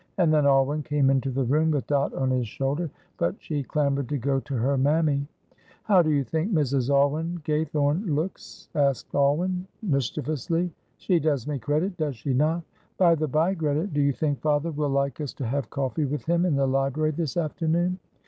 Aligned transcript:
And 0.17 0.33
then 0.33 0.47
Alwyn 0.47 0.81
came 0.81 1.11
into 1.11 1.29
the 1.29 1.43
room 1.43 1.69
with 1.69 1.85
Dot 1.85 2.11
on 2.15 2.31
his 2.31 2.47
shoulder, 2.47 2.89
but 3.19 3.35
she 3.37 3.61
clamoured 3.61 4.09
to 4.09 4.17
go 4.17 4.39
to 4.39 4.55
her 4.55 4.75
mammy. 4.75 5.27
"How 5.83 6.01
do 6.01 6.09
you 6.09 6.23
think 6.23 6.51
Mrs. 6.51 6.89
Alwyn 6.89 7.39
Gaythorne 7.45 8.07
looks?" 8.15 8.67
asked 8.73 9.13
Alwyn, 9.13 9.67
mischievously. 9.83 10.71
"She 10.97 11.19
does 11.19 11.45
me 11.45 11.59
credit, 11.59 11.97
does 11.97 12.15
she 12.15 12.33
not? 12.33 12.63
By 12.97 13.13
the 13.13 13.27
bye, 13.27 13.53
Greta, 13.53 13.85
do 13.85 14.01
you 14.01 14.11
think 14.11 14.41
father 14.41 14.71
will 14.71 14.89
like 14.89 15.21
us 15.21 15.33
to 15.33 15.45
have 15.45 15.69
coffee 15.69 16.05
with 16.05 16.25
him 16.25 16.47
in 16.47 16.55
the 16.55 16.65
library 16.65 17.11
this 17.11 17.37
afternoon?" 17.37 17.99